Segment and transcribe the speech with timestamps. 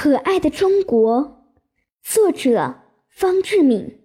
[0.00, 1.48] 可爱的中国，
[2.04, 3.98] 作者方志敏。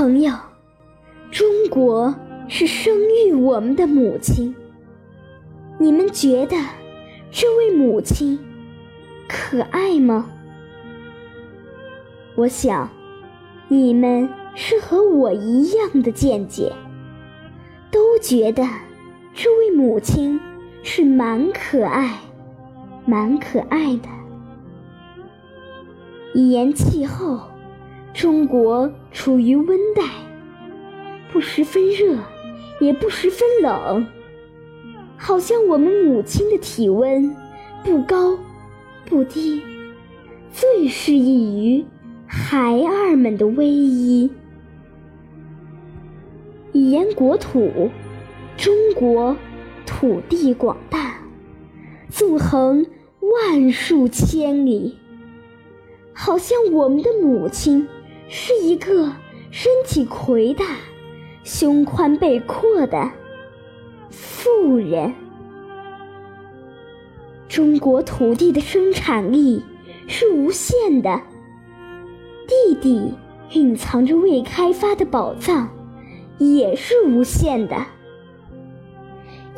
[0.00, 0.32] 朋友，
[1.30, 2.14] 中国
[2.48, 4.54] 是生育我们的母亲。
[5.76, 6.56] 你们觉得
[7.30, 8.38] 这位母亲
[9.28, 10.24] 可爱吗？
[12.34, 12.88] 我想，
[13.68, 16.72] 你们是和我一样的见解，
[17.90, 18.66] 都觉得
[19.34, 20.40] 这位母亲
[20.82, 22.18] 是蛮可爱、
[23.04, 24.08] 蛮可爱的。
[26.32, 27.49] 一言气候。
[28.20, 30.02] 中国处于温带，
[31.32, 32.18] 不十分热，
[32.78, 34.06] 也不十分冷，
[35.16, 37.34] 好像我们母亲的体温
[37.82, 38.38] 不高
[39.06, 39.62] 不低，
[40.52, 41.86] 最适宜于
[42.26, 44.30] 孩儿们的偎依。
[46.72, 47.88] 以言国土，
[48.58, 49.34] 中国
[49.86, 51.22] 土地广大，
[52.10, 52.84] 纵横
[53.18, 54.98] 万数千里，
[56.12, 57.88] 好像我们的母亲。
[58.32, 59.12] 是一个
[59.50, 60.64] 身体魁大、
[61.42, 63.10] 胸宽背阔的
[64.08, 65.12] 妇人。
[67.48, 69.60] 中国土地的生产力
[70.06, 71.20] 是无限的，
[72.46, 73.12] 地底
[73.54, 75.68] 蕴藏着未开发的宝藏，
[76.38, 77.84] 也是无限的。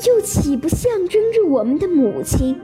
[0.07, 2.59] 又岂不象征着我们的母亲，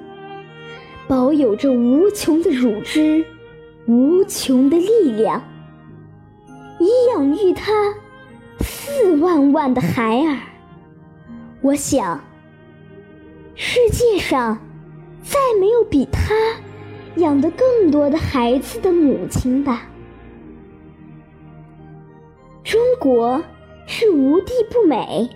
[1.07, 3.23] 保有着无穷的乳汁、
[3.87, 5.45] 无穷的力量？
[6.79, 7.95] 以养育他
[8.61, 10.39] 四万万的孩儿，
[11.61, 12.25] 我想，
[13.55, 14.59] 世界上
[15.23, 16.35] 再没有比他
[17.17, 19.89] 养得更多的孩子的母亲吧。
[22.63, 23.43] 中国
[23.87, 25.29] 是无地不美，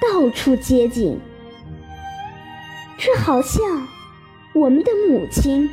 [0.00, 1.18] 到处皆景。
[2.96, 3.86] 这好像
[4.54, 5.68] 我们的母亲，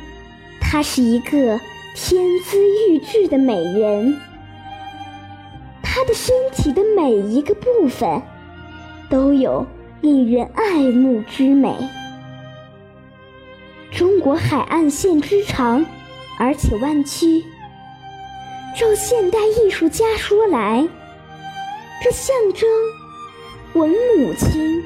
[0.60, 1.58] 她是一个
[1.94, 2.58] 天姿
[2.88, 4.14] 玉质的美人。
[6.06, 8.22] 的身体的每一个部分
[9.08, 9.66] 都有
[10.00, 11.74] 令人爱慕之美。
[13.90, 15.84] 中国海岸线之长，
[16.38, 17.42] 而且弯曲，
[18.76, 20.86] 照现代艺术家说来，
[22.02, 22.68] 这象征
[23.72, 24.82] 我们母亲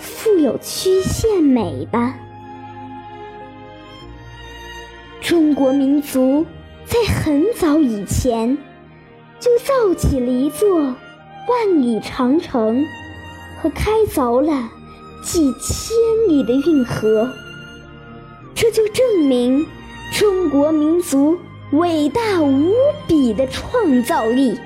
[0.00, 2.16] 富有曲线美吧。
[5.20, 6.44] 中国民族
[6.84, 8.58] 在很早以前。
[9.42, 12.86] 就造起了一座万里长城，
[13.60, 14.70] 和开凿了
[15.20, 15.96] 几千
[16.28, 17.28] 里的运河，
[18.54, 19.66] 这就证明
[20.12, 21.36] 中国民族
[21.72, 22.72] 伟大无
[23.08, 24.56] 比的创造力。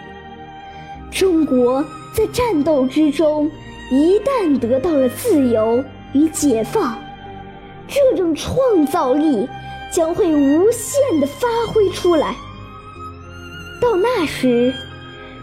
[1.10, 3.50] 中国在战斗之中
[3.90, 6.98] 一旦得到了自由与解放，
[7.88, 9.48] 这种创造力
[9.90, 12.36] 将会无限的发挥出来。
[13.80, 14.72] 到那时，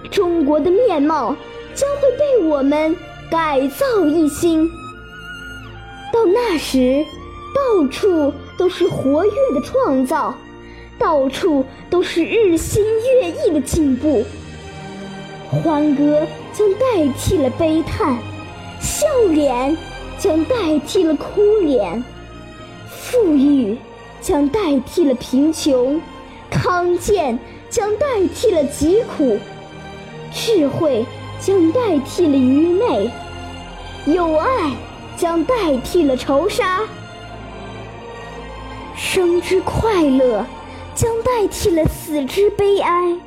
[0.10, 1.36] 中国的面貌
[1.74, 2.96] 将会被我们
[3.30, 4.70] 改造一新。
[6.12, 7.06] 到那时，
[7.54, 10.36] 到处都是活跃的创造，
[10.98, 14.26] 到处都是日新月异的进步。
[15.50, 18.18] 欢歌将代替了悲叹，
[18.80, 19.78] 笑脸
[20.18, 22.04] 将代替了哭脸，
[22.90, 23.78] 富裕
[24.20, 26.02] 将代替了贫穷，
[26.50, 27.38] 康健
[27.74, 29.40] 将代替了疾苦，
[30.32, 31.04] 智慧
[31.40, 33.10] 将代替了愚昧，
[34.06, 34.72] 友爱
[35.18, 36.82] 将代替了仇杀，
[38.96, 40.46] 生之快乐
[40.94, 43.18] 将代替了死之悲哀，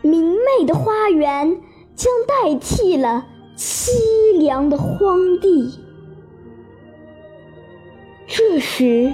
[0.00, 1.60] 明媚的花园
[1.96, 3.26] 将代替了
[3.56, 5.80] 凄凉的荒地。
[8.28, 9.12] 这时，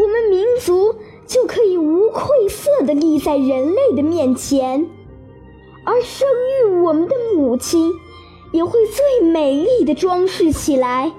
[0.00, 0.94] 我们民族
[1.28, 4.88] 就可以无愧色地立在人类的面前，
[5.84, 6.26] 而生
[6.64, 7.92] 育我们的母亲
[8.50, 11.12] 也会最美丽的装饰起来，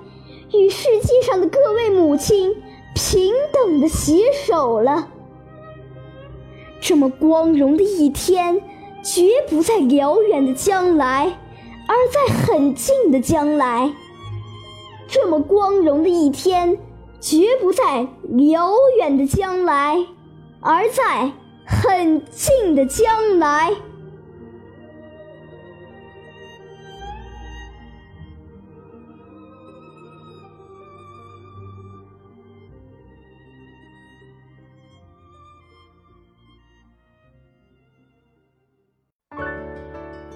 [0.52, 2.56] 与世界上的各位母亲
[2.96, 5.10] 平等的携手了。
[6.82, 8.60] 这么光荣的一天，
[9.04, 11.38] 绝不在遥远的将来，
[11.88, 13.94] 而在很近的将来。
[15.08, 16.80] 这么光荣的一天。
[17.22, 18.08] 绝不在
[18.52, 19.98] 遥远的将来，
[20.62, 21.32] 而在
[21.66, 23.72] 很近的将来。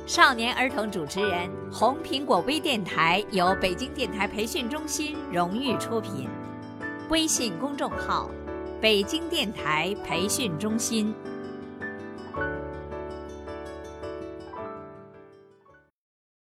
[0.06, 6.30] 少年儿童主持人，红苹果微电台由北京电台培训中心荣誉出品。
[7.14, 8.28] 微信公众号：
[8.82, 11.14] 北京电台培训中心。